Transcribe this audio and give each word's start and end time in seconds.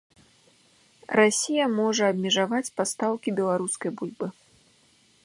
Расія 1.19 1.65
можа 1.79 2.03
абмежаваць 2.13 2.73
пастаўкі 2.79 3.29
беларускай 3.41 3.91
бульбы. 4.01 4.27